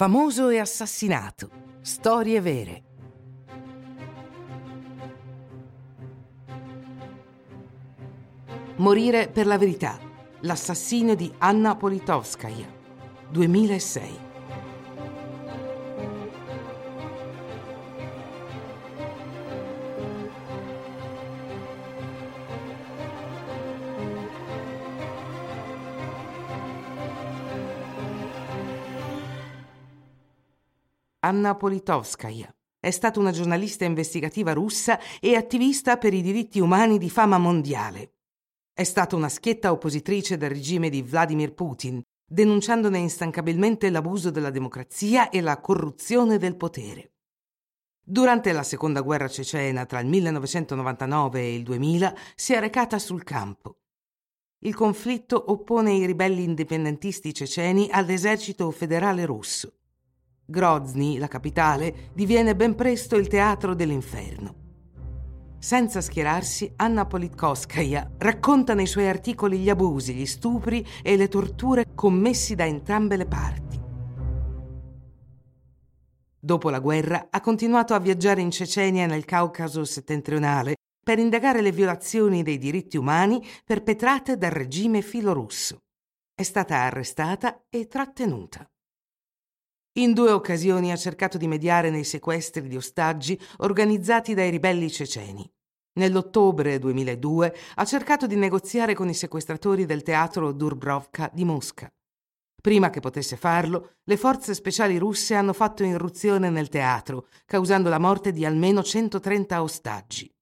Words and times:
Famoso 0.00 0.48
e 0.48 0.58
assassinato. 0.58 1.50
Storie 1.82 2.40
vere. 2.40 2.82
Morire 8.76 9.28
per 9.28 9.44
la 9.44 9.58
verità. 9.58 9.98
L'assassinio 10.40 11.14
di 11.14 11.30
Anna 11.36 11.76
Politovskaya. 11.76 12.66
2006. 13.28 14.29
Anna 31.30 31.54
Politovskaya. 31.54 32.52
È 32.80 32.90
stata 32.90 33.20
una 33.20 33.30
giornalista 33.30 33.84
investigativa 33.84 34.52
russa 34.52 34.98
e 35.20 35.36
attivista 35.36 35.96
per 35.96 36.12
i 36.12 36.22
diritti 36.22 36.58
umani 36.58 36.98
di 36.98 37.08
fama 37.08 37.38
mondiale. 37.38 38.14
È 38.72 38.82
stata 38.82 39.14
una 39.14 39.28
schietta 39.28 39.70
oppositrice 39.70 40.36
del 40.36 40.50
regime 40.50 40.88
di 40.88 41.02
Vladimir 41.02 41.54
Putin, 41.54 42.02
denunciandone 42.26 42.98
instancabilmente 42.98 43.90
l'abuso 43.90 44.32
della 44.32 44.50
democrazia 44.50 45.28
e 45.28 45.40
la 45.40 45.60
corruzione 45.60 46.36
del 46.36 46.56
potere. 46.56 47.12
Durante 48.04 48.50
la 48.50 48.64
seconda 48.64 49.00
guerra 49.00 49.28
cecena 49.28 49.86
tra 49.86 50.00
il 50.00 50.08
1999 50.08 51.38
e 51.38 51.54
il 51.54 51.62
2000 51.62 52.12
si 52.34 52.54
è 52.54 52.58
recata 52.58 52.98
sul 52.98 53.22
campo. 53.22 53.76
Il 54.62 54.74
conflitto 54.74 55.52
oppone 55.52 55.92
i 55.92 56.06
ribelli 56.06 56.42
indipendentisti 56.42 57.32
ceceni 57.32 57.88
all'esercito 57.88 58.68
federale 58.72 59.24
russo. 59.26 59.74
Grozny, 60.50 61.16
la 61.18 61.28
capitale, 61.28 62.10
diviene 62.12 62.56
ben 62.56 62.74
presto 62.74 63.16
il 63.16 63.28
teatro 63.28 63.74
dell'inferno. 63.74 64.56
Senza 65.58 66.00
schierarsi, 66.00 66.72
Anna 66.76 67.06
Politkovskaya 67.06 68.12
racconta 68.18 68.74
nei 68.74 68.86
suoi 68.86 69.08
articoli 69.08 69.58
gli 69.58 69.70
abusi, 69.70 70.14
gli 70.14 70.26
stupri 70.26 70.84
e 71.02 71.16
le 71.16 71.28
torture 71.28 71.84
commessi 71.94 72.54
da 72.54 72.64
entrambe 72.64 73.16
le 73.16 73.26
parti. 73.26 73.78
Dopo 76.42 76.70
la 76.70 76.80
guerra 76.80 77.28
ha 77.30 77.40
continuato 77.40 77.92
a 77.92 78.00
viaggiare 78.00 78.40
in 78.40 78.50
Cecenia 78.50 79.04
e 79.04 79.06
nel 79.06 79.26
Caucaso 79.26 79.84
settentrionale 79.84 80.76
per 81.04 81.18
indagare 81.18 81.60
le 81.60 81.72
violazioni 81.72 82.42
dei 82.42 82.56
diritti 82.56 82.96
umani 82.96 83.46
perpetrate 83.64 84.38
dal 84.38 84.50
regime 84.50 85.02
filorusso. 85.02 85.78
È 86.34 86.42
stata 86.42 86.76
arrestata 86.76 87.64
e 87.68 87.86
trattenuta. 87.86 88.66
In 89.94 90.12
due 90.12 90.30
occasioni 90.30 90.92
ha 90.92 90.96
cercato 90.96 91.36
di 91.36 91.48
mediare 91.48 91.90
nei 91.90 92.04
sequestri 92.04 92.68
di 92.68 92.76
ostaggi 92.76 93.36
organizzati 93.58 94.34
dai 94.34 94.48
ribelli 94.48 94.88
ceceni. 94.88 95.50
Nell'ottobre 95.94 96.78
2002 96.78 97.56
ha 97.74 97.84
cercato 97.84 98.28
di 98.28 98.36
negoziare 98.36 98.94
con 98.94 99.08
i 99.08 99.14
sequestratori 99.14 99.86
del 99.86 100.04
teatro 100.04 100.52
Dubrovka 100.52 101.28
di 101.34 101.44
Mosca. 101.44 101.92
Prima 102.62 102.90
che 102.90 103.00
potesse 103.00 103.36
farlo, 103.36 103.94
le 104.04 104.16
forze 104.16 104.54
speciali 104.54 104.96
russe 104.96 105.34
hanno 105.34 105.52
fatto 105.52 105.82
irruzione 105.82 106.50
nel 106.50 106.68
teatro, 106.68 107.26
causando 107.44 107.88
la 107.88 107.98
morte 107.98 108.30
di 108.30 108.44
almeno 108.44 108.84
130 108.84 109.60
ostaggi. 109.60 110.32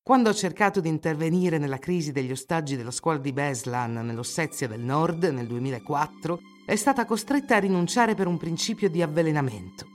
Quando 0.00 0.28
ha 0.28 0.34
cercato 0.34 0.80
di 0.80 0.88
intervenire 0.88 1.58
nella 1.58 1.78
crisi 1.78 2.12
degli 2.12 2.30
ostaggi 2.30 2.76
della 2.76 2.92
scuola 2.92 3.18
di 3.18 3.32
Beslan 3.32 3.94
nell'Ossetia 3.94 4.68
del 4.68 4.82
Nord 4.82 5.24
nel 5.24 5.48
2004, 5.48 6.40
è 6.66 6.74
stata 6.74 7.04
costretta 7.04 7.54
a 7.54 7.60
rinunciare 7.60 8.16
per 8.16 8.26
un 8.26 8.36
principio 8.36 8.90
di 8.90 9.00
avvelenamento. 9.00 9.86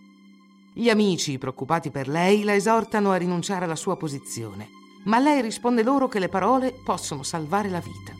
Gli 0.73 0.89
amici, 0.89 1.37
preoccupati 1.37 1.91
per 1.91 2.07
lei, 2.07 2.43
la 2.43 2.55
esortano 2.55 3.11
a 3.11 3.17
rinunciare 3.17 3.65
alla 3.65 3.75
sua 3.75 3.97
posizione, 3.97 4.69
ma 5.03 5.19
lei 5.19 5.41
risponde 5.41 5.83
loro 5.83 6.07
che 6.07 6.19
le 6.19 6.29
parole 6.29 6.73
possono 6.85 7.23
salvare 7.23 7.67
la 7.67 7.81
vita. 7.81 8.13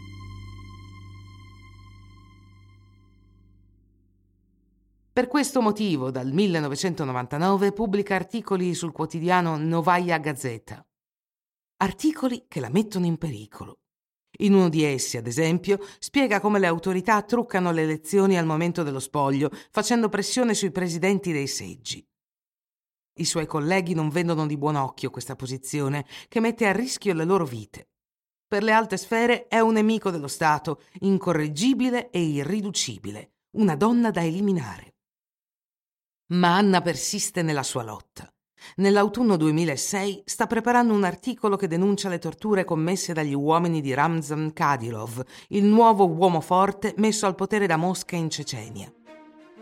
Per 5.14 5.28
questo 5.28 5.62
motivo, 5.62 6.12
dal 6.12 6.32
1999 6.32 7.72
pubblica 7.72 8.16
articoli 8.16 8.74
sul 8.74 8.92
quotidiano 8.92 9.56
Novaya 9.56 10.18
Gazeta. 10.18 10.86
Articoli 11.78 12.46
che 12.50 12.60
la 12.60 12.70
mettono 12.70 13.06
in 13.06 13.18
pericolo. 13.18 13.81
In 14.42 14.54
uno 14.54 14.70
di 14.70 14.84
essi, 14.84 15.18
ad 15.18 15.28
esempio, 15.28 15.80
spiega 16.00 16.40
come 16.40 16.58
le 16.58 16.68
autorità 16.68 17.22
truccano 17.22 17.72
le 17.72 17.84
elezioni 17.84 18.38
al 18.38 18.46
momento 18.46 18.82
dello 18.82 19.00
spoglio, 19.00 19.52
facendo 19.70 20.10
pressione 20.10 20.54
sui 20.54 20.72
presidenti 20.72 21.32
dei 21.32 21.48
seggi. 21.48 22.04
I 23.20 23.26
suoi 23.26 23.46
colleghi 23.46 23.94
non 23.94 24.10
vedono 24.10 24.48
di 24.48 24.58
buon 24.58 24.76
occhio 24.76 25.12
questa 25.12 25.36
posizione, 25.36 26.06
che 26.28 26.40
mette 26.40 26.66
a 26.66 26.72
rischio 26.72 27.14
le 27.14 27.26
loro 27.26 27.46
vite. 27.46 27.90
Per 28.48 28.64
le 28.64 28.72
alte 28.72 28.98
sfere 28.98 29.48
è 29.48 29.60
un 29.60 29.74
nemico 29.74 30.10
dello 30.10 30.28
Stato, 30.28 30.82
incorreggibile 31.02 32.10
e 32.10 32.22
irriducibile, 32.22 33.34
una 33.58 33.76
donna 33.76 34.10
da 34.10 34.24
eliminare. 34.24 34.96
Ma 36.32 36.56
Anna 36.58 36.82
persiste 36.82 37.44
nella 37.44 37.64
sua 37.64 37.84
lotta. 37.84 38.34
Nell'autunno 38.78 39.38
2006 39.38 40.24
sta 40.26 40.48
preparando 40.48 40.94
un 40.94 41.04
articolo 41.04 41.56
che 41.56 41.68
denuncia 41.68 42.10
le 42.10 42.20
torture 42.20 42.64
commesse 42.64 43.14
dagli 43.14 43.34
uomini 43.34 43.82
di 43.82 43.94
Ramzan 43.94 44.54
Kadyrov, 44.54 45.24
il 45.50 45.64
nuovo 45.64 46.08
uomo 46.08 46.42
forte 46.42 46.94
messo 46.98 47.26
al 47.26 47.36
potere 47.36 47.68
da 47.68 47.78
Mosca 47.78 48.16
in 48.16 48.30
Cecenia. 48.30 48.92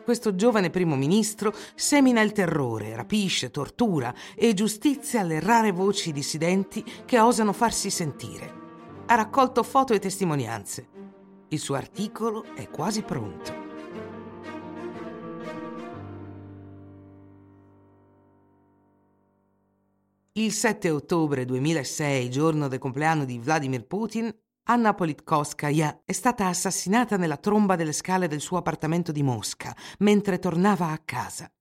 Questo 0.03 0.33
giovane 0.33 0.71
primo 0.71 0.95
ministro 0.95 1.53
semina 1.75 2.21
il 2.21 2.31
terrore, 2.31 2.95
rapisce, 2.95 3.51
tortura 3.51 4.11
e 4.35 4.55
giustizia 4.55 5.21
alle 5.21 5.39
rare 5.39 5.71
voci 5.71 6.11
dissidenti 6.11 6.83
che 7.05 7.19
osano 7.19 7.53
farsi 7.53 7.91
sentire. 7.91 8.53
Ha 9.05 9.15
raccolto 9.15 9.61
foto 9.61 9.93
e 9.93 9.99
testimonianze. 9.99 10.87
Il 11.49 11.59
suo 11.59 11.75
articolo 11.75 12.43
è 12.55 12.69
quasi 12.69 13.03
pronto. 13.03 13.58
Il 20.33 20.53
7 20.53 20.91
ottobre 20.91 21.43
2006, 21.43 22.29
giorno 22.29 22.67
del 22.67 22.77
compleanno 22.77 23.25
di 23.25 23.39
Vladimir 23.39 23.87
Putin, 23.87 24.31
Anna 24.69 24.93
Politkovskaya 24.93 26.03
è 26.05 26.11
stata 26.11 26.45
assassinata 26.45 27.17
nella 27.17 27.37
tromba 27.37 27.75
delle 27.75 27.93
scale 27.93 28.27
del 28.27 28.39
suo 28.39 28.57
appartamento 28.57 29.11
di 29.11 29.23
Mosca 29.23 29.75
mentre 29.99 30.37
tornava 30.37 30.91
a 30.91 31.01
casa. 31.03 31.51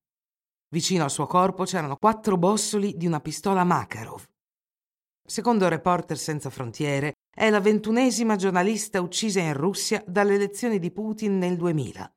Vicino 0.69 1.05
al 1.05 1.11
suo 1.11 1.27
corpo 1.27 1.65
c'erano 1.65 1.97
quattro 1.97 2.37
bossoli 2.37 2.95
di 2.99 3.07
una 3.07 3.21
pistola 3.21 3.65
Makarov. 3.65 4.23
Secondo 5.27 5.67
Reporter 5.69 6.19
Senza 6.19 6.51
Frontiere, 6.51 7.15
è 7.35 7.49
la 7.49 7.61
ventunesima 7.61 8.37
giornalista 8.37 9.01
uccisa 9.01 9.41
in 9.41 9.55
Russia 9.55 10.05
dalle 10.07 10.35
elezioni 10.35 10.79
di 10.79 10.91
Putin 10.91 11.39
nel 11.39 11.57
2000. 11.57 12.15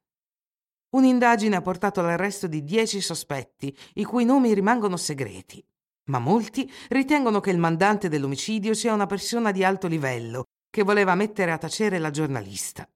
Un'indagine 0.97 1.55
ha 1.55 1.61
portato 1.61 2.01
all'arresto 2.01 2.47
di 2.47 2.61
dieci 2.65 2.99
sospetti, 2.99 3.73
i 3.93 4.03
cui 4.03 4.25
nomi 4.25 4.53
rimangono 4.53 4.97
segreti 4.97 5.65
ma 6.11 6.19
molti 6.19 6.69
ritengono 6.89 7.39
che 7.39 7.51
il 7.51 7.57
mandante 7.57 8.09
dell'omicidio 8.09 8.73
sia 8.73 8.93
una 8.93 9.05
persona 9.05 9.51
di 9.51 9.63
alto 9.63 9.87
livello 9.87 10.43
che 10.69 10.83
voleva 10.83 11.15
mettere 11.15 11.51
a 11.51 11.57
tacere 11.57 11.99
la 11.99 12.09
giornalista. 12.09 12.87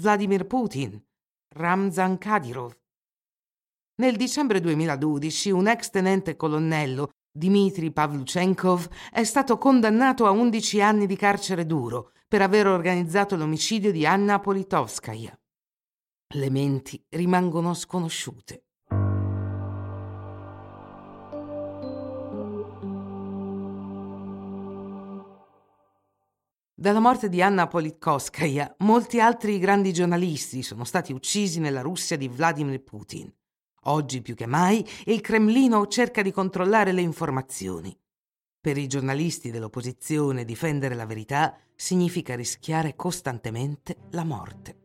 Vladimir 0.00 0.44
Putin, 0.46 1.00
Ramzan 1.54 2.18
Kadyrov. 2.18 2.76
Nel 4.00 4.16
dicembre 4.16 4.60
2012 4.60 5.52
un 5.52 5.68
ex 5.68 5.90
tenente 5.90 6.34
colonnello, 6.34 7.10
Dmitry 7.30 7.92
Pavluchenkov, 7.92 8.88
è 9.12 9.22
stato 9.22 9.56
condannato 9.56 10.26
a 10.26 10.30
11 10.30 10.82
anni 10.82 11.06
di 11.06 11.16
carcere 11.16 11.64
duro 11.64 12.10
per 12.26 12.42
aver 12.42 12.66
organizzato 12.66 13.36
l'omicidio 13.36 13.92
di 13.92 14.04
Anna 14.04 14.40
Politovskaya. 14.40 15.38
Le 16.34 16.50
menti 16.50 17.00
rimangono 17.10 17.74
sconosciute. 17.74 18.64
Dalla 26.76 26.98
morte 26.98 27.28
di 27.28 27.40
Anna 27.40 27.68
Politkovskaya, 27.68 28.74
molti 28.78 29.20
altri 29.20 29.60
grandi 29.60 29.92
giornalisti 29.92 30.60
sono 30.60 30.82
stati 30.82 31.12
uccisi 31.12 31.60
nella 31.60 31.82
Russia 31.82 32.16
di 32.16 32.26
Vladimir 32.26 32.82
Putin. 32.82 33.32
Oggi 33.82 34.20
più 34.22 34.34
che 34.34 34.46
mai 34.46 34.84
il 35.04 35.20
Cremlino 35.20 35.86
cerca 35.86 36.20
di 36.20 36.32
controllare 36.32 36.90
le 36.90 37.00
informazioni. 37.00 37.96
Per 38.60 38.76
i 38.76 38.88
giornalisti 38.88 39.52
dell'opposizione 39.52 40.44
difendere 40.44 40.96
la 40.96 41.06
verità 41.06 41.56
significa 41.76 42.34
rischiare 42.34 42.96
costantemente 42.96 43.98
la 44.10 44.24
morte. 44.24 44.83